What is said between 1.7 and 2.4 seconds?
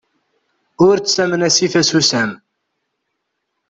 asusam!